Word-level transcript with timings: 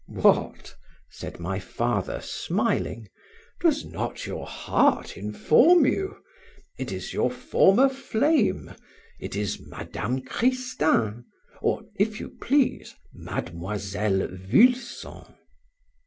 "What!" 0.07 0.73
said 1.11 1.39
my 1.39 1.59
father 1.59 2.21
smiling, 2.21 3.07
"does 3.59 3.85
not 3.85 4.25
your 4.25 4.47
heart 4.47 5.15
inform 5.15 5.85
you? 5.85 6.23
It 6.79 6.91
is 6.91 7.13
your 7.13 7.29
former 7.29 7.87
flame, 7.87 8.73
it 9.19 9.35
is 9.35 9.59
Madame 9.59 10.21
Christin, 10.23 11.25
or, 11.61 11.83
if 11.99 12.19
you 12.19 12.29
please, 12.41 12.95
Miss 13.13 13.49
Vulson." 13.51 15.35